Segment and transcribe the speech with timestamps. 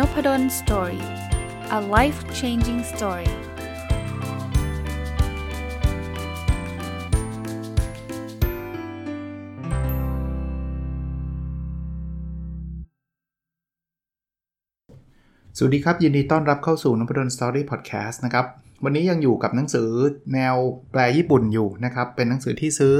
[0.00, 1.04] Noppadol Story
[1.78, 3.32] a life changing story
[15.56, 18.46] สวัสดีครับ ยินดีต้อนรับเข้าสู่นพดล Story podcast นะครับ
[18.84, 19.88] วันนี้ยังอยู่กับหนังสือ
[20.34, 20.56] แนว
[20.92, 22.94] แปลญี่ปุ่นอยู่นะครับ เป็นหนังสือที่ซื้อ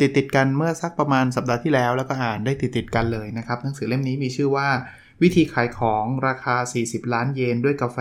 [0.00, 4.68] ติดติดกันเมื่อสักประมาณสัปดาห์ที่แล้ว แล้วก็อ่านได้ติดติดกันเลยนะครับ หนังสือเล่มนี้มีชื่อว่า
[5.22, 7.98] วิธีขายของราคา 40 ล้านเยนด้วยกาแฟ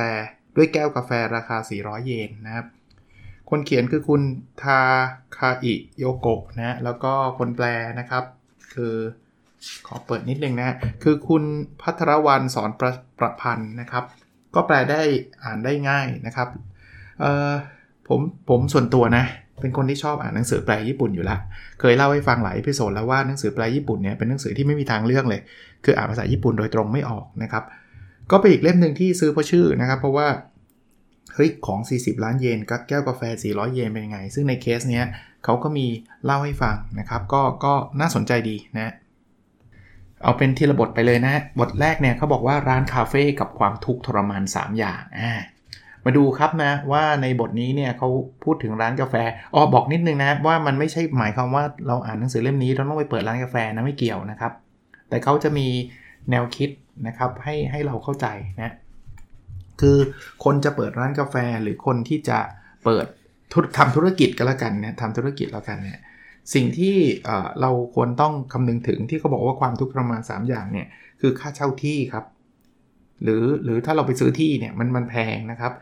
[0.56, 2.66] ด้วยแก้วกาแฟราคา 400 เยนนะครับ
[3.50, 4.22] คนเขียนคือคุณ
[4.62, 4.80] ทา
[5.38, 7.66] คาอิโยโกะนะแล้วก็คนแปล
[8.00, 8.23] นะครับ
[8.73, 8.96] คือ
[9.88, 11.44] ขอเปิดนิดนึงนะคือคุณ
[11.82, 14.04] พัทรวันสอนประประพันธ์นะครับ
[14.56, 15.02] ก็แปลได้
[15.44, 16.50] อ่านได้ง่ายนะครับ
[17.22, 17.52] เออ
[18.08, 19.26] ผมผมส่วนตัวนะ
[19.62, 21.40] เป็นคนที่ชอบอ่านหนังสือแปลญี่ปุ่นอยู่ล้ว
[21.80, 25.42] เคยเล่าให้ฟังหลายพิโซดแล้วว่าหนังสือแปลญี่ปุ่นเนี่ยเป็นหนังสือที่ไม่มีทางเลือกเลย
[25.86, 27.64] คืออ่านภาษาญี่ปุ่นโดยตรงไม่ออกนะครับ
[28.31, 30.28] ก็เป็นอีกเล่มหนึ่งที่ซื้อเพราะชื่อนะครับ เพราะว่า
[31.36, 33.22] เฮ้ยของ 40 ล้านเยนกับแก้วกาแฟ
[33.53, 35.06] 400 เยนเป็นยังไง ซึ่งในเคสเนี้ย
[35.44, 35.88] เขาก็มี
[36.26, 38.94] เล่าให้ฟังนะครับ ก็ก็น่าสนใจดีนะ
[40.23, 45.31] เอาเป็นทีละบทไปเลยนะ บทแรกเนี่ยเขาบอกว่าร้านคาเฟ่กับความทุกข์ทรมาน 3 อย่างอ่า
[46.06, 48.09] มาดูครับนะว่าในบทนี้เนี่ยเขา
[48.44, 49.16] พูดถึงร้านกาแฟ
[49.53, 54.52] อ๋อบอกนิดนึงนะว่ามันไม่ใช่หมายความว่าเราอ่านหนังสือเล่มนี้เราต้องไปเปิดร้านกาแฟนะไม่เกี่ยวนะครับ
[55.09, 55.67] แต่เขาจะมี
[56.31, 56.70] แนวคิด
[57.08, 58.28] นะครับให้ให้เราเข้าใจ
[58.61, 58.73] นะ
[59.81, 59.98] คือ
[60.44, 62.39] คนจะเปิดร้านกาแฟหรือคนที่จะ
[62.86, 63.06] เปิด
[63.78, 66.00] ทำธุรกิจกันละกันเนี่ยทำธุรกิจแล้วกันเนี่ย
[66.53, 66.95] สิ่งที่
[67.61, 70.88] เราควรต้องคำนึงถึงที่เขาบอกว่าความทุกข์ประมาณ3อย่างเนี่ย
[71.22, 72.26] คือค่าเช่าที่ครับ
[73.23, 75.73] หรือหรือถ้าเราไปซื้อที่เนี่ยมันมันแพงนะครับ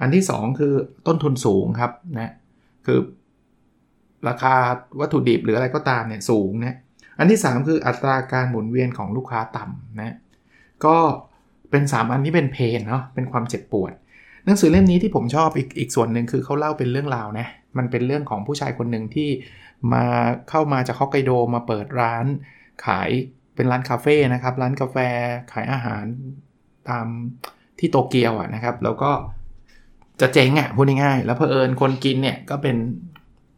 [0.00, 0.72] อันที่ 2 คือ
[1.06, 2.32] ต้นทุนสูงครับนะ
[2.86, 2.98] คือ
[4.28, 4.54] ราคา
[5.00, 6.76] วัตถุดิบหรืออะไรก็ตามเนี่ยสูงนะ
[7.18, 10.16] อันที่ 3 คืออัตราการหมุนเวียนของลูกค้าต่ำนะ
[10.84, 10.96] ก็
[11.70, 13.92] เป็น 3 อันที่เป็นเพนเนาะเป็นความเจ็บปวด
[14.44, 17.46] หนังสือเล่มนี้ที่ผมชอบอีกอีกส่วนหนึ่งคือเขาเล่าเป็นเรื่องราวนะ
[17.78, 19.28] มันเป็นเรื่องของผู้ชายคนหนึ่งที่
[19.92, 20.04] มา
[20.50, 22.26] เข้ามาจากฮอกไกโดมาเปิดร้าน
[22.86, 23.10] ขาย
[23.54, 24.96] เป็นร้านคาเฟ่นะครับ ร้านกาแฟ
[25.52, 26.04] ขายอาหาร
[26.88, 27.06] ตาม
[27.78, 29.10] ที่โตเกียวอะนะครับ แล้วก็
[30.20, 32.76] จะเจ๊งอะพูดง่ายๆแล้วเพอเอิญคนกินเนี่ยก็เป็น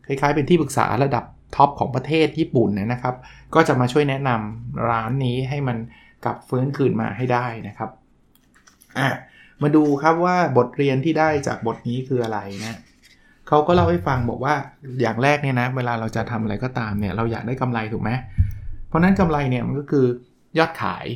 [0.06, 1.25] คล้ายๆเป็นที่ปรึกษาระดับ
[1.56, 3.15] ท็อปของประเทศญี่ปุ่นนะครับ
[3.55, 5.77] ก็จะมาช่วยแนะนำร้านนี้ให้มัน
[6.25, 7.91] กลับฟื้นคืนมาให้ได้นะครับ
[8.99, 9.09] อะ
[9.62, 12.78] มาดูครับว่าบทเรียนที่ได้จากบทนี้คืออะไรนะ
[13.49, 14.55] เขาก็เล่าให้ฟังบอกว่า
[15.01, 18.11] อย่างแรกเนี่ยนะ เวลาเราจะทำอะไรก็ตามเนี่ย เราอยากได้กำไรถูกไหม
[18.89, 20.06] เพราะนั้นกำไรเนี่ยมันก็คือ
[20.59, 21.06] ยอดขาย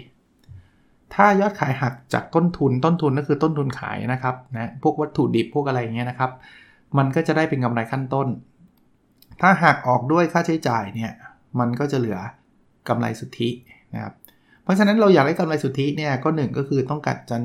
[1.15, 6.31] ถ้ายอดขายหักจากต้นทุนต้นทุนก็คือต้นทุนขายนะครับนะพวกวัตถุดิบพวกอะไรเงี้ยนะครับ
[6.99, 8.29] มันก็จะได้เป็นกำไรขั้นต้น
[9.41, 11.13] ถ้าหักออกด้วยค่าใช้จ่ายเนี่ย
[11.61, 12.19] มันก็จะเหลือ
[12.89, 13.49] กำไรสุทธิ
[13.95, 14.13] นะครับ
[14.63, 17.43] เพราะฉะนั้นเราอยากได้กำไรสุทธิเนี่ยก็หนึ่งก็คือต้องกัดจัน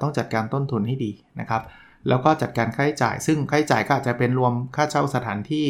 [0.00, 1.62] ต้องจัดการต้นทุนให้ดีนะครับ
[2.08, 5.66] แล้วก็จัดการค่าใช้จ่าย ซึ่งค่าใช้จ่ายก็อาจจะเป็นรวมค่าเช่าสถานที่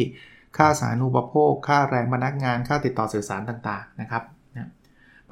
[0.57, 4.23] ค่าสาธารณูปโภค ค่าแรงพนักงาน ค่าติดต่อสื่อสารต่างๆนะครับ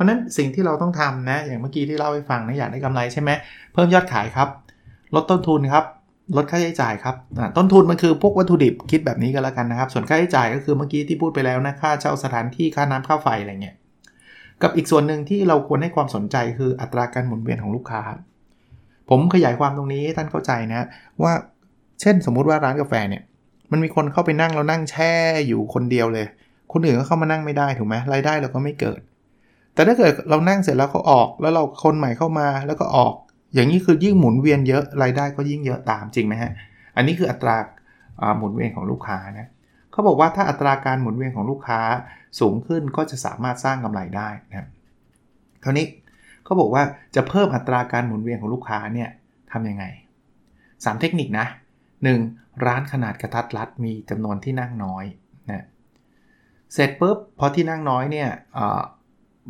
[0.01, 3.31] ราะนั้นสิ่งที่เราต้องทำนะ อย่างเมื่อกี้ที่เล่าให้ฟังนะอยากได้กำไรใช่ไหม
[3.73, 4.49] เพิ่มยอดขายครับ
[5.15, 5.85] ลดต้นทุนครับ
[6.37, 7.15] ลดค่าใช้จ่ายครับ
[7.57, 13.77] ต้นทุนมันคือพวกวัตถุดิบคิดแบบนี้ก็แล้วกันนะครับ ส่วนค่าใช้จ่ายก็คือเมื่อกี้ที่พูดไปแล้วนะค่าเช่าสถานที่ค่าน้ำค่าไฟอะไรเงี้ย
[14.63, 18.01] กับอีกส่วนหนึ่งที่เราควรให้ความสนใจคืออัตราการหมุนเวียนของลูกค้า
[19.11, 20.87] ผมขยายความตรงนี้ให้ท่านเข้าใจนะ
[21.23, 21.33] ว่า
[22.01, 23.23] เช่นสมมุติว่าร้านกาแฟเนี่ย
[23.73, 25.13] มันมีคนเข้าไปนั่งแล้วนั่งแช่
[25.49, 26.27] อยู่คนเดียวเลย
[26.73, 29.01] คนอื่นก็เข้ามานั่งไม่ได้ถูกไหมรายได้เราก็ไม่เกิด
[29.75, 33.15] แต่ถ้าเกิดเรานั่งเสร็จแล้วเขาออก แล้วเราคนใหม่เข้ามาแล้วก็ออก
[33.55, 36.53] อย่างนี้คือยิ่งหมุนเวียนเยอะรายได้ก็ยิ่งเยอะตามจริงไหมฮะ
[36.97, 37.57] อันนี้คืออัตรา
[38.39, 39.49] หมุนเวียนของลูกค้านะ
[39.93, 41.81] เขาบอกว่าถ้าอัตราการหมุนเวียนของลูกค้า
[42.41, 44.69] สูงขึ้นก็จะสามารถสร้างกำไรได้นะ
[45.65, 45.87] คราวนี้
[46.45, 46.83] เขาบอกว่า
[47.17, 49.11] จะเพิ่มอัตราการหมุนเวียนของลูกค้าเนี่ย
[49.53, 49.85] ทำยังไง
[50.45, 51.47] 3 เทคนิคนะ
[52.07, 52.67] 1.
[52.67, 55.05] ร้านขนาดกระทัดรัดมีจำนวนที่นั่งน้อย
[55.51, 55.65] นะ
[56.73, 58.29] เสร็จปุ๊บพอที่นั่งน้อยเนี่ย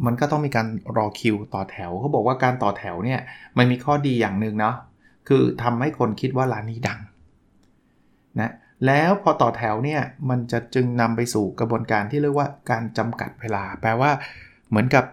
[0.06, 0.66] มันก็ต้องมีการ
[0.96, 3.20] รอคิวต่อแถวเขาบอกว่าการต่อแถวเนี่ย
[3.58, 4.76] มันมีข้อดีอย่างหนึ่งเนาะ
[5.28, 7.00] คือทำให้คนคิดว่าร้านนี้ดัง
[8.40, 8.52] นะ
[8.86, 10.00] แล้วพอต่อแถวเนี่ย
[10.30, 14.10] มันจะจึงนำไปสู่กระบวนการที่เรียกว่าการจำกัดเวลา แปลว่า
[14.68, 15.04] เหมือนกับ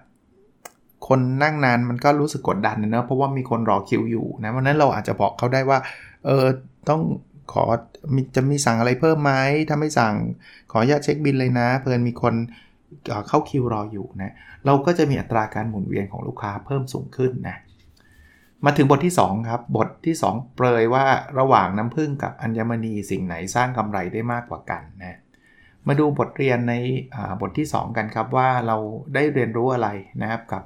[1.08, 5.80] คนนั่งนานมันก็รู้สึกกดดันนะเพราะว่ามีคนรอคิวอยู่นะเพราะนั้นเราอาจจะบอกเขาได้ว่า
[6.26, 6.46] เออ
[6.90, 7.02] ต้อง
[7.54, 7.64] ขอ
[8.36, 9.34] จะมีสั่งอะไรเพิ่มไหม
[9.70, 10.16] ถ้าไม่สั่ง
[10.72, 12.34] ขออนุญาตเช็คบินเลยนะ เพื่อนมีคน
[13.28, 14.34] เข้าคิวรออยู่นะ
[14.66, 17.58] เราก็จะมีอัตราการหมุนเวียนของลูกค้าเพิ่มสูงขึ้นนะ
[18.66, 21.06] มาถึงบทที่ 2 ครับ บทที่ 2 เปรยว่า
[21.40, 25.18] ระหว่างน้ำผึ้งกับอัญมณีสิ่งไหนสร้างกำไรได้มากกว่ากันนะ
[25.88, 26.74] มาดูบทเรียนใน
[27.42, 28.78] บทที่ 2 กันครับว่าเรา
[29.14, 29.90] ได้เรียนรู้อะไร
[30.22, 30.64] นะครับกับ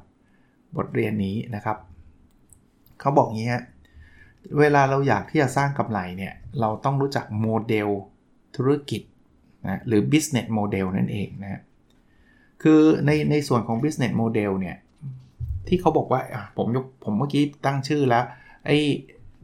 [0.78, 1.78] บทเรียนนี้นะครับ
[3.00, 3.64] เขาบอกงี้ฮะ
[4.60, 7.90] เวลาเราอยากที่จะสร้างกำไรเนี่ยเราต้องรู้จักโมเดล
[8.56, 9.02] ธุรกิจ
[9.68, 11.62] นะหรือ business model นั่นเองนะ
[12.62, 14.78] คือในในส่วนของ business model เนี่ย
[15.68, 16.22] ที่เขาบอกว่า
[16.58, 18.24] ผมยกผมเมื่อกี้ตั้งชื่อแล้ว
[18.66, 18.78] ไอ้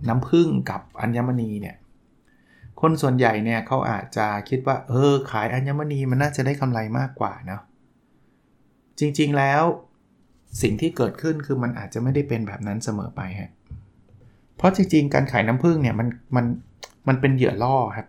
[0.07, 1.75] น้ำผึ้งกับอัญมณีเนี่ย
[2.81, 7.61] คนส่วนใหญ่เนี่ยเขาอาจจะคิดว่า เออ ขายอัญมณีมันน่าจะได้กำไรมากกว่าเนาะ
[8.99, 9.63] จริงๆแล้ว
[10.61, 13.51] สิ่งที่เกิดขึ้นคือมันอาจจะไม่ได้เป็นแบบนั้นเสมอไปฮะ
[14.55, 16.45] เพราะจริงๆ การขายน้ำผึ้งเนี่ยมันมัน
[17.07, 18.07] มันเป็นเหยื่อล่อครับ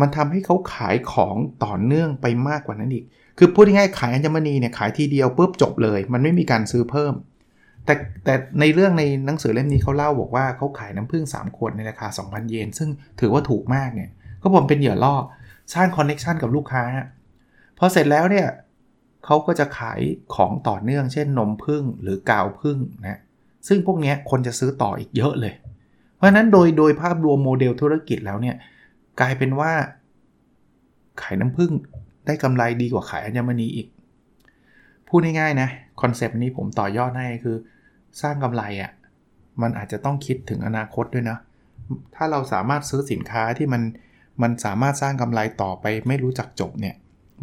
[0.00, 3.04] มันทำให้เขาขายของต่อเนื่องไปมากกว่านั้นอีก
[3.42, 7.14] คือพูดง่ายๆขายอัญมณีเนี่ยขายทีเดียวปุ๊บจบเลย มันไม่มีการซื้อเพิ่ม
[7.84, 7.94] แต่
[8.24, 12.88] แต่ในเรื่องในหนังสือเล่มนี้เขาเล่าบอกว่าเขาขายน้ำผึ้ง3ขวดในราคา 2,000 เยน ซึ่ง
[13.20, 14.10] ถือว่าถูกมากเนี่ย
[14.42, 15.14] ก็ผมเป็นเหยื่อล่อ
[15.74, 16.84] สร้าง connection กับลูกค้า
[17.78, 18.46] พอเสร็จแล้วเนี่ย
[19.24, 20.00] เขาก็จะขาย
[20.34, 23.20] ของต่อเนื่อง เช่นนมผึ้งหรือกาวผึ้งนะ
[23.68, 25.54] ซึ่งพวกนี้คนจะซื้อต่ออีกเยอะเลย
[26.16, 28.56] เพราะฉะนั้นโดยโดยภาพรวมโมเดลธุรกิจแล้วเนี่ย
[29.20, 29.72] กลายเป็นว่า
[31.22, 31.72] ขายน้ำผึ้ง
[32.26, 33.86] ได้กำไรดีกว่าขายอัญมณีอีก
[35.08, 35.68] พูดง่ายๆนะ
[36.00, 37.56] concept นี้ผมต่อยอดให้คือ
[38.20, 38.90] สร้างกำไรอะ่ะ
[39.62, 41.36] มันอาจจะต้องคิดถึงอนาคตด้วยนะ
[42.14, 43.82] ถ้าเราสามารถซื้อสินค้าที่มัน
[44.42, 46.94] มันสามารถสร้างกำไรต่อไปไม่รู้จักจบเนี่ย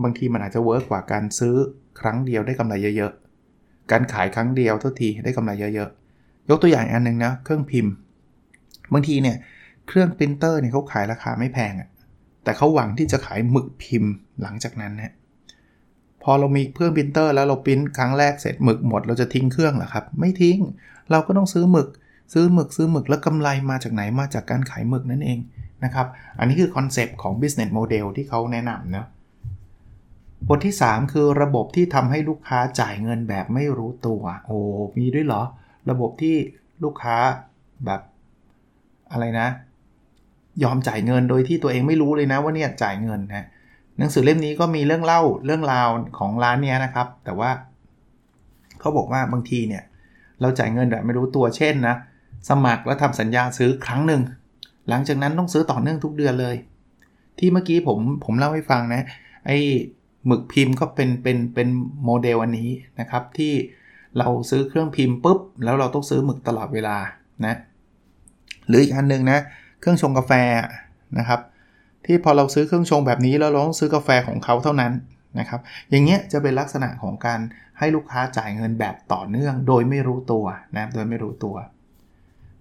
[0.04, 1.56] บางทีมันอาจจะ work กว่าการซื้อ
[2.00, 7.94] ครั้งเดียวได้กำไรเยอะๆ การขายครั้งเดียวทุกทีได้กำไรเยอะๆ ยกตัวอย่างอันนึงนะ เครื่องพิมพ์
[8.94, 9.38] บางทีเนี่ย
[9.88, 11.90] เครื่องปรินเตอร์เนี่ยเขาขายราคาไม่แพงอะ
[12.48, 14.12] แต่เขาหวังที่จะขายหมึกพิมพ์
[14.42, 15.14] หลังจากนั้นนะ
[16.24, 20.60] พอเรามีเครื่องปรินเตอร์แล้วเราปริ้นครั้งแรกเสร็จหมึกหมดเราจะทิ้งเครื่องเหรอครับ ไม่ทิ้ง
[21.12, 21.90] เราก็ต้องซื้อหมึก
[22.34, 25.40] ซื้อหมึกซื้อหมึกแล้วกำไรมาจากไหนมาจากการขายหมึกนั่นเอง
[25.84, 26.08] นะครับ
[26.40, 29.06] อันนี้คือคอนเซปต์ของ business model ที่เขาแนะนำนะ
[30.48, 34.58] บทที่ 3 คือระบบที่ทำให้ลูกค้าจ่ายเงินแบบไม่รู้ตัว โอ้
[34.98, 35.42] มีด้วยเหรอ
[35.90, 36.36] ระบบที่
[36.84, 37.18] ลูกค้า
[37.86, 38.02] แบบ
[39.12, 39.48] อะไรนะ
[40.64, 43.46] ยอมจ่ายเงินโดยที่ตัวเองไม่รู้เลยนะว่าเนี่ยจ่ายเงินนะ
[44.00, 45.88] หนังสือเล่มนี้ก็มีเรื่องเล่าเรื่องราว
[46.18, 47.50] ของร้านนี้นะครับ แต่ว่า
[48.80, 49.84] เขาบอกว่าบางทีเนี่ย
[50.42, 51.96] เราจ่ายเงินแบบไม่รู้ตัวเช่นนะ
[52.50, 54.22] สมัครแล้วทำสัญญาซื้อครั้งหนึ่ง
[54.90, 56.56] หลังจากนั้นต้องซื้อต่อเนื่องทุกเดือนเลย
[57.40, 59.02] ที่เมื่อกี้ผมผมเล่าให้ฟังนะ
[59.48, 59.58] ไอ้
[60.26, 61.68] หมึกพิมพ์ก็เป็นเป็นเป็น
[62.06, 62.70] โมเดลอันนี้
[63.00, 63.54] นะครับที่
[64.18, 66.98] เราซื้อเครื่องพิมพ์ปุ๊บแล้วเราต้องซื้อหมึกตลอดเวลา
[67.46, 67.56] นะ
[68.68, 69.40] หรืออีกอันหนึ่งนะ
[69.80, 70.32] เครื่องชงกาแฟ
[71.20, 71.40] นะครับ
[72.06, 74.94] ที่พอเราซื้อเครื่องชงแบบนี้แล้วเราต้องซื้อกาแฟของเขาเท่านั้น
[75.40, 75.60] นะครับ
[75.90, 77.40] อย่างเงี้ยจะเป็นลักษณะของการ
[77.80, 80.46] ให้ลูกค้าจ่ายเงินแบบต่อเนื่อง โดยไม่รู้ตัว
[80.78, 81.56] นะโดยไม่รู้ตัว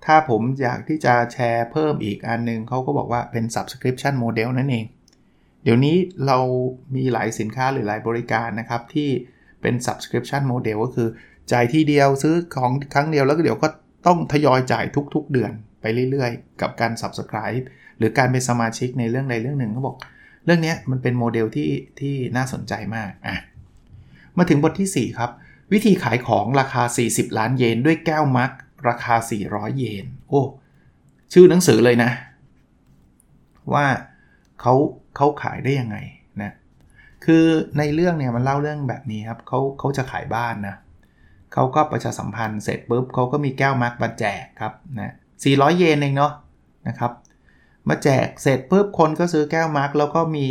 [0.04, 4.84] ถ้าผมอยากที่จะแชร์เพิ่มอีกอันนึงเขาก็บอกว่าเป็น subscription model นั่นเอง
[5.62, 5.96] เดี๋ยวนี้
[6.26, 6.38] เรา
[6.94, 9.10] มีหลายสินค้าหรือหลายบริการนะครับที่
[9.62, 11.08] เป็น subscription model ก็คือ
[11.52, 13.68] จ่ายที่เดียวซื้อของครั้งเดียวแล้วก็เดี๋ยวก็
[14.06, 14.84] ต้องทยอยจ่าย
[15.14, 17.64] ทุก ๆ เดือน ไปเรื่อยๆ กับการ subscribe
[17.98, 19.96] หรือการเป็นสมาชิกในเรื่องใดเรื่องหนึ่งเขาบอก
[20.44, 21.70] เรื่องนี้มันเป็นโมเดลที่
[22.00, 23.36] ที่น่าสนใจมากอะ
[24.38, 25.30] มาถึงบทที่ 4 ครับ
[25.72, 26.82] วิธีขายของราคา
[27.12, 28.50] 40 ล้านเยนด้วยแก้วมัก
[28.88, 29.14] ราคา
[29.46, 30.42] 400 เยนโอ้
[31.32, 32.10] ชื่อหนังสือเลยนะ
[33.74, 33.86] ว่า
[34.60, 34.74] เขา
[35.16, 35.96] เขาขายได้ยังไง
[36.42, 36.52] นะ
[37.24, 37.44] คือ
[37.78, 40.76] ในเรื่องเนี่ยมันเล่าเรื่องแบบนี้ครับเขาเขาจะขายบ้านนะ
[41.52, 46.32] เขาก็ประชาสัมพันธ์เสร็จปุ๊บเขาก็มีแก้ว mug มาแจกครับนะ 400 เยนเองเนาะ
[46.88, 47.12] นะครับ
[47.88, 50.46] มาแจกเสร็จปุ๊บคนก็ซื้อแก้ว mug แล้วก็มี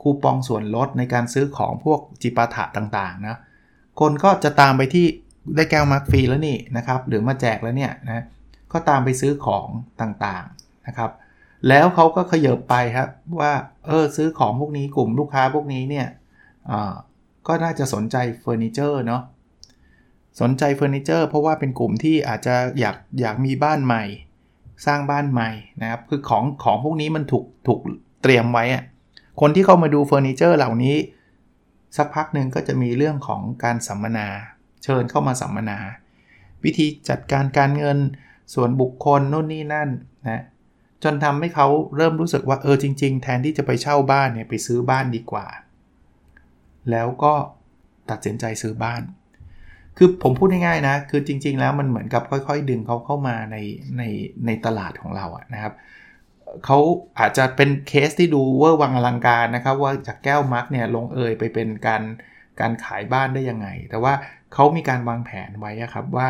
[0.00, 3.38] คูปองส่วนลดในการซื้อของพวกจิปาถะต่างๆนะ
[4.00, 5.06] คนก็จะตามไปที่
[5.56, 8.24] ได้แก้ว mug ฟรีแล้วนี่นะครับ หรือมาแจกแล้วเนี่ยนะ
[8.72, 9.66] ก็ตามไปซื้อของ
[10.00, 11.10] ต่างๆนะครับ
[11.68, 13.08] แล้วเขาก็ขยับไปครับ
[13.40, 13.52] ว่า
[13.86, 16.06] เออซื้อของพวกนี้กลุ่มลูกค้าพวกนี้เนี่ย
[17.46, 19.22] ก็น่าจะสนใจเฟอร์นิเจอร์เนาะ
[20.40, 24.04] สนใจเฟอร์นิเจอร์เพราะว่าเป็นกลุ่มที่อาจจะอยากอยากมีบ้านใหม่
[24.86, 25.50] สร้างบ้านใหม่
[25.82, 27.80] นะครับคือของของพวกนี้มันถูกถูก
[28.22, 28.84] เตรียมไว้อะ
[29.40, 30.96] คนที่เข้ามาดูเฟอร์นิเจอร์เหล่านี้
[31.96, 34.28] สักพักหนึ่งก็จะมีเรื่องของการสัมมนา
[34.84, 35.78] เชิญเข้ามาสัมมนา
[36.64, 37.98] วิธีจัดการการเงิน
[38.54, 39.88] ส่วนบุคคลโน่นนี่นั่น
[40.28, 40.42] นะ
[41.02, 45.46] จนทำให้เขาเริ่มรู้สึกว่าเออจริง ๆ แทนที่จะไปเช่าบ้านเนี่ยไปซื้อบ้านดีกว่า
[46.90, 47.34] แล้วก็
[48.10, 49.02] ตัดสินใจซื้อบ้าน
[50.02, 53.56] คือผมพูดง่ายๆนะ คือจริง ๆ แล้วมันเหมือนกับค่อยๆ ดึงเขาเข้ามาใน
[53.98, 54.02] ใน
[54.46, 55.74] ในตลาดของเราอะนะครับ
[56.64, 56.78] เขา
[57.18, 62.02] อาจจะเป็นเคสที่ดูเวอร์วังอลังการนะครับ ว่าจากแก้ว mug เนี่ยลงเอยไปเป็นการ
[62.60, 64.12] การขายบ้านได้ยังไง แต่ว่า
[64.54, 66.28] เขามีการวางแผนไว้ครับว่า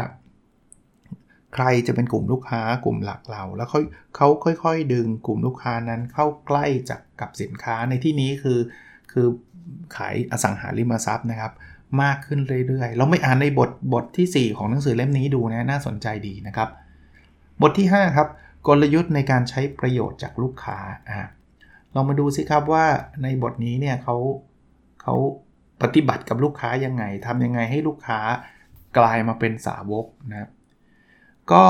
[1.54, 3.80] ใครจะเป็นกลุ่มลูกค้ากลุ่มหลักเรา แล้วเขา
[4.16, 8.58] เขาค่อย ๆ ดึงกลุ่มลูกค้านั้นเข้าใกล้จากกับสินค้าในที่นี้คือ
[9.12, 9.26] คือ
[9.96, 11.52] ขายอสังหาริมทรัพย์นะครับ
[12.02, 16.68] มากขึ้นเรื่อยๆ เราไม่อ่านในบทบทที่ 4 ของหนังสือเล่มนี้ดูนะน่าสนใจดีนะครับ
[17.62, 18.28] บทที่ 5 ครับ
[18.66, 20.78] กลยุทธ์ในการใช้ประโยชน์จากลูกค้า
[21.10, 21.20] อ่า
[21.94, 22.86] ลองมาดูสิครับว่า
[23.22, 24.16] ในบทนี้เนี่ยเขา
[25.02, 25.14] เขา
[25.82, 28.20] ปฏิบัติกับลูกค้ายังไงทำยังไงให้ลูกค้า
[28.98, 30.50] กลายมาเป็นสาวกนะครับ
[31.52, 31.62] ก็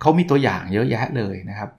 [0.00, 1.70] เขามีตัวอย่างเยอะแยะเลยนะครับ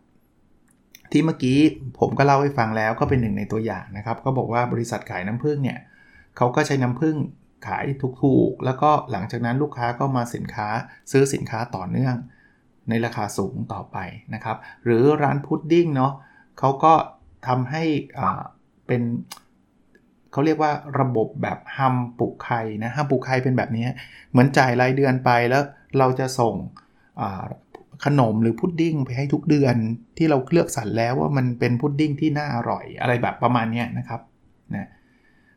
[1.12, 1.58] ที่เมื่อกี้
[2.00, 5.80] ผมก็เล่าให้ฟังแล้วก็เป็นหนึ่งในตัวอย่างนะครับ ก็บอกว่าบริษัทขายน้ำผึ้งเนี่ย
[6.38, 7.16] เขาก็ใช้น้ำผึ้ง
[7.68, 7.86] ขาย
[8.22, 10.68] ถูกๆ แล้วก็หลังจากนั้นลูกค้าก็มาสินค้า
[11.12, 12.16] ซื้อสินค้าต่อเนื่อง
[12.90, 13.98] ในราคาสูงต่อไป
[14.34, 16.14] นะครับ หรือร้านพุดดิ้งเนาะ
[16.60, 16.94] เขาก็
[17.48, 17.84] ทำให้
[18.20, 18.42] อ่า
[18.88, 19.02] เป็น
[20.32, 23.88] เขาเรียกว่าระบบแบบฮัมปุกไข่นะฮัมปุกไข่เป็นแบบนี้
[24.32, 25.64] เหมือนจ่ายรายเดือนไปแล้ว
[26.00, 26.56] เราจะส่ง
[28.06, 29.76] ขนมหรือพุดดิ้งไปให้ทุกเดือน
[30.18, 34.22] ที่เราเลือกสรรแล้วว่ามันเป็นพุดดิ้งที่น่าอร่อยอะไรแบบประมาณนี้นะครับ
[34.76, 34.88] นะ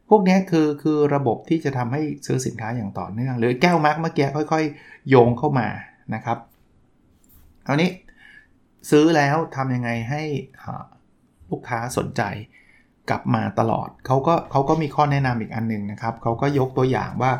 [0.08, 5.68] พวกนี้คือคือระบบที่จะทำให้ซื้อสินค้าอย่างต่อเนื่อง หรือแก้วมาร์กเมื่อกี้ค่อยๆ โยงเข้ามา
[6.14, 6.38] นะครับ
[7.66, 7.90] คราวนี้
[8.90, 10.22] ซื้อแล้วทำยังไงให้
[11.50, 12.22] ลูกค้าสนใจ
[13.10, 17.32] กลับมาตลอดเขาก็เขาก็มีข้อแนะนำอีกอันหนึ่งนะครับเขาก็ยกตัวอย่างว่า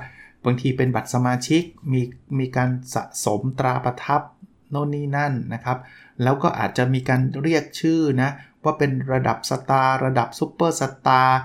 [0.45, 2.03] บางทีเป็นบัตรสมาชิกมี
[2.39, 4.23] มีการสะสมตราประทับ
[4.71, 5.79] โน่นนี่นั่นนะครับ
[6.23, 8.31] แล้วก็อาจจะมีการเรียกชื่อนะ
[8.65, 11.39] ว่าเป็นระดับ star ระดับซูเปอร์สตาร์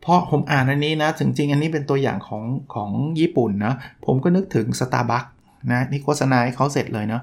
[0.00, 3.74] เพราะผมอ่านอันนี้นะถึงจริงอันนี้เป็นตัวอย่างของของญี่ปุ่นนะ
[4.04, 5.28] ผมก็นึกถึง Starbucks
[5.72, 7.22] นะนี่โฆษณาให้เขาเสร็จเลยเนาะ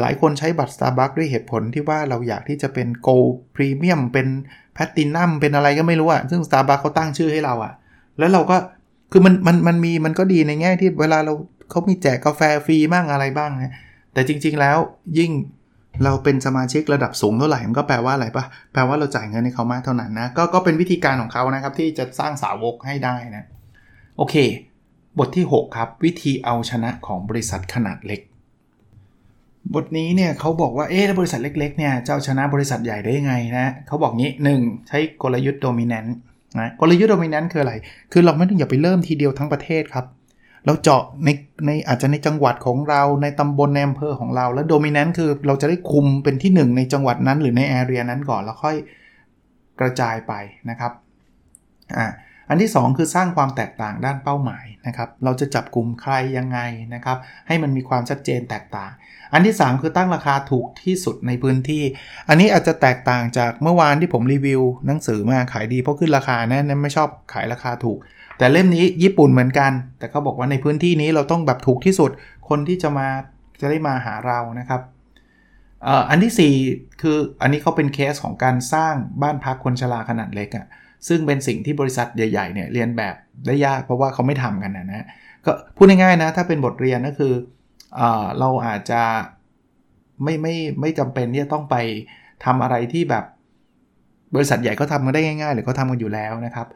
[0.00, 4.26] หลายคนใช้บัตร Starbucks ด้วยเหตุผลที่ว่าเราอยากที่จะเป็น Gold Premium เป็น
[4.76, 7.72] Platinum เป็นอะไรก็ไม่รู้อะซึ่ง Starbucks เขาตั้งชื่อให้เราอะ
[8.18, 8.56] แล้วเราก็
[9.12, 11.32] คือมันมันมันมีมันก็ดีในแง่ที่เวลาเรา
[11.70, 13.72] เขามีแจกกาแฟฟรีบ้างอะไรบ้างนะ
[14.12, 14.78] แต่จริง ๆ แล้ว
[15.18, 15.30] ยิ่ง
[16.04, 23.44] เราเป็นสมาชิกระดับสูงเท่าไหร่มันก็แปลว่าอะไรปะแปลว่าเราจ่ายเงินให้เขามากเท่านั้นนะก็ก็เป็นวิธีการของเขานะครับ ที่จะสร้างสาวกให้ได้นะ
[24.16, 24.34] โอเค
[25.18, 28.20] บทที่ 6 ครับ วิธีเอาชนะของบริษัทขนาดเล็ก
[29.74, 34.30] บทนี้เนี่ยเขาบอกว่าเอ๊ะบริษัทเล็กๆเนี่ยจะเอาชนะบริษัทใหญ่ได้ยังไงนะเขาบอกงี้
[34.60, 34.88] 1.
[34.88, 36.16] ใช้กลยุทธ์โดมิเนนต์
[36.60, 37.74] นะกลยุทธ์โดมิเนนต์คืออะไร
[38.12, 40.04] คือเราไม่ต้องอย่าไปเริ่มทีเดียวทั้งประเทศครับ
[40.66, 41.28] เราเจาะใน
[41.66, 48.76] ในอาจจะในจังหวัดของเราในตำบลในอำเภอของเรา แล้วโดมิเนนต์คือเราจะได้คุมเป็นที่ 1 ในจังหวัดนั้นหรือในแอเรียนั้นก่อนแล้วค่อย
[49.80, 50.32] กระจายไป
[50.70, 50.92] นะครับ
[51.96, 52.06] อ่า
[52.48, 56.58] อันที่ 2 คือสร้างความแตกต่างด้านเป้าหมายนะครับ เราจะจับกลุ่มใครยังไง
[56.94, 58.90] นะครับ ให้มันมีความชัดเจนแตกต่าง
[59.32, 61.82] อันที่ 3 คือตั้งราคาถูกที่สุดในพื้นที่
[62.28, 67.98] อันนี้อาจจะแตกต่างจากเมื่อวานที่ผมรีวิวหนังสือมาขายดีเพราะขึ้นราคานะนั้นไม่ชอบขายราคาถูก
[68.42, 72.10] แต่เล่มนี้ญี่ปุ่นเหมือนกัน แต่เขาบอกว่าในพื้นที่นี้เราต้องแบบถูกที่สุด
[72.48, 73.08] คนที่จะมา
[73.60, 74.80] จะได้มาหาเรานะครับ
[76.10, 80.66] อันที่ 4 คืออันนี้เขาเป็นเคสของการสร้างบ้านพักคนชราขนาดเล็กอะ่ะ
[81.08, 83.14] ซึ่งเป็นสิ่งที่บริษัทใหญ่ๆเนี่ยเรียนแบบ
[83.46, 85.06] ได้ยากเพราะว่าเขาไม่ทำกันนะนะ
[85.44, 87.34] ก็พูดง่ายๆนะถ้าเป็นบทเรียนก็คือ
[87.96, 88.02] เอ
[88.38, 89.02] เราอาจจะ
[90.22, 91.76] ไม่ไม่ไม่จำเป็นที่จะต้องไป
[92.44, 93.24] ทำอะไรที่แบบ
[94.34, 96.66] บริษัทใหญ่ก็ทำกันได้ง่ายๆ หรือเขาทำกันอยู่แล้วนะครับ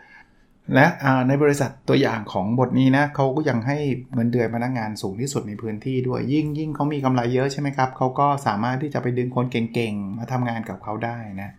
[0.75, 0.87] และ
[1.29, 3.79] ในบริษัทตัวอย่างของบทนี้นะเขาก็ยังให้
[4.15, 11.51] เงินเดือนพนักงานสูงที่สุดในพื้นที่ด้วยยิ่งยิ่งเขามีกำไรเยอะใช่ไหมครับเขาก็สามารถที่จะไปดึงคนเก่งๆ มาทำงานกับเขาได้นะ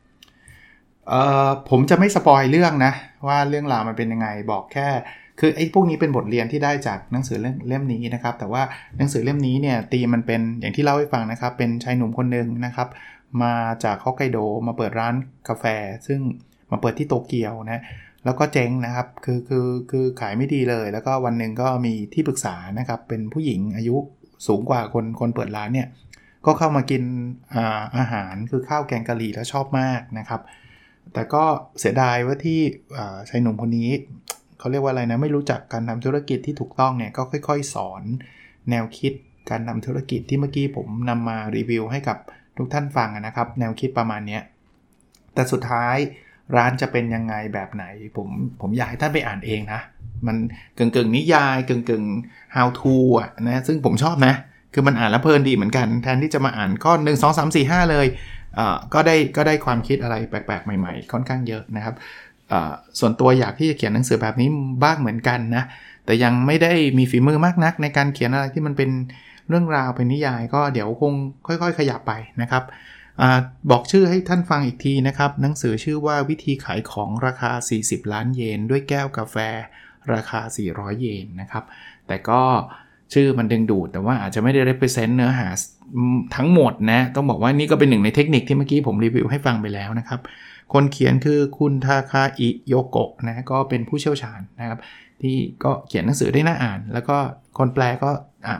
[1.70, 2.94] ผมจะไม่สปอยเรื่องนะ
[3.28, 4.88] ว่าเรื่องราวมันเป็นยังไงบอกแค่
[5.40, 8.64] คือไอ้พวกนี้เป็นบทเรียนที่ได้จากหนังสือเล่มเล่มนี้นะครับ แต่ว่า
[8.98, 12.88] หนังสือเล่มนี้เนี่ยตีมันเป็นอย่างที่เล่าให้ฟังนะครับ เป็นชายหนุ่มคนหนึ่งนะครับ
[13.44, 14.38] มาจากฮอกไกโด
[14.68, 15.16] มาเปิดร้าน
[15.50, 15.66] กาแฟ
[16.08, 16.20] ซึ่ง
[16.72, 17.82] มาเปิดที่โตเกียวนะ
[18.28, 23.96] แล้วก็เจ๊งนะครับคือคือคือขายไม่ดีเลย แล้วก็วันหนึ่งก็มีที่ปรึกษานะครับเป็นผู้หญิงอายุ
[24.48, 25.88] สูงกว่าคนคนเปิดร้านเนี่ย
[26.46, 27.04] ก็เข้ามากิน
[27.56, 30.42] อาอาหารคือข้าวแกงกะหรี่แล้วชอบมากนะครับ
[31.14, 31.44] แต่ก็
[31.80, 32.60] เสียดายว่าที่
[33.30, 33.90] ชายหนุ่มคนนี้
[34.60, 38.04] เขาเรียกว่าอะไรนะไม่รู้จักการทำธุรกิจที่ถูกต้องเนี่ยก็ค่อย ๆ สอน
[38.70, 39.14] แนวคิด
[39.50, 42.18] การทำธุรกิจที่เมื่อกี้ผมนำมารีวิวให้กับ
[42.58, 44.40] ทุกท่านฟังนะครับ แนวคิดประมาณนี้
[45.34, 45.98] แต่สุดท้าย
[46.56, 47.86] ร้านจะเป็นยังไงแบบไหน
[48.18, 48.28] ผม
[48.62, 49.82] ผมอยากให้ท่านไปอ่านเองนะ
[50.28, 50.38] มัน
[50.76, 52.04] เกึ่งกึ่งนิยายกึ่งกึ่ง
[52.56, 54.34] how to อะนะซึ่งผมชอบนะ
[54.74, 58.08] คือมันอ่านแล้วเพลินดีเหมือนกัน แทนที่จะมาอ่านข้อ1 2 3 4 5 เลย
[58.58, 61.96] อ่าก็ได้ก็ได้ความคิดอะไรแปลกๆ ใหม่ๆ ค่อนข้างเยอะนะครับ
[62.52, 64.50] อ่าส่วนตัวอยากที่จะเขียนหนังสือแบบนี้
[64.84, 65.64] บ้างเหมือนกันนะ
[66.06, 68.90] แต่ยังไม่ได้มีฝีมือมากนัก ในการเขียนอะไรที่มันเป็น
[69.50, 71.14] เรื่องราวเป็นนิยายก็เดี๋ยวคง
[71.48, 72.64] ค่อย ๆ ขยับไปนะครับ
[73.22, 73.24] อ
[73.72, 79.36] บอกชื่อให้ท่านฟังอีกทีนะครับ หนังสือชื่อว่าวิธีขายของราคา 40 ล้านเยน ด้วยแก้วกาแฟ
[80.14, 80.40] ราคา
[80.72, 81.64] 400 เยนนะครับ
[82.08, 82.42] แต่ก็
[83.14, 85.48] ชื่อมันดึงดูดแต่ว่าอาจจะไม่ได้ represent เนื้อหา
[86.36, 90.20] ทั้งหมดนะ ต้องบอกว่านี่ก็เป็นหนึ่งในเทคนิคที่เมื่อกี้ผมรีวิวให้ฟังไปแล้วนะครับ
[90.74, 94.80] คนเขียนคือคุณทาคาอิโยโกะนะก็เป็นผู้เชี่ยวชาญนะครับ
[95.22, 97.18] ที่ก็เขียนหนังสือได้น่าอ่าน แล้วก็
[97.58, 98.10] คนแปลก็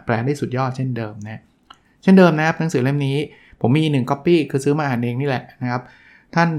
[0.06, 1.42] แปลได้สุดยอดเช่นเดิมนะ
[2.04, 3.18] เช่นเดิมนะครับหนังสือเล่มนี้
[3.62, 5.82] ผมมี1 copy คือซื้อมาอ่านเองนี่แหละนะครับ
[6.36, 6.50] ท่าน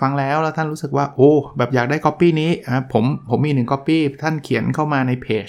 [0.00, 2.50] ฟังแล้วแล้วท่านรู้สึกว่าโอ้แบบอยากได้ copy นี้
[2.92, 5.48] ผมผมมี1 copy ท่านเขียนเข้ามาในเพจ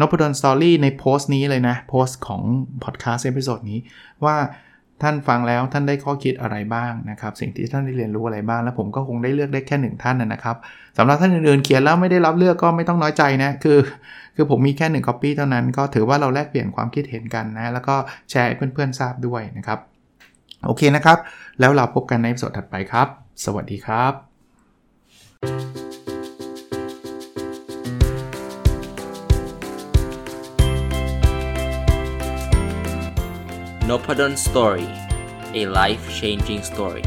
[0.00, 2.42] นพดล Story ในโพสต์นี้เลยนะ โพสต์ของ
[2.84, 3.78] พอดแคสต์ episode นี้
[4.24, 4.36] ว่า
[5.02, 10.56] ท่านฟังแล้วท่านได้ข้อคิดอะไรบ้างนะครับ สิ่งที่ท่านได้เรียนรู้อะไรบ้าง แล้วผมก็คงได้เลือกได้แค่หนึ่งท่านนะครับ
[10.98, 13.78] สำหรับท่านอื่นๆเขียนแล้วไม่ได้รับเลือกก็ไม่ต้องน้อยใจนะคือ
[14.36, 17.96] คือผมมีแค่1 copy เท่านั้นก็ถือว่าเราแลกเปลี่ยนความคิดเห็นกันนะ แล้วก็
[18.30, 19.78] แชร์ให้เพื่อนๆทราบด้วยนะครับ
[20.64, 21.18] โอเคนะครับ
[21.60, 23.08] แล้วเราพบกันใน episode ถัดไปครับ
[23.44, 24.12] สวัสดีครับ
[33.88, 34.88] n o p a d o n Story
[35.60, 37.04] a life changing story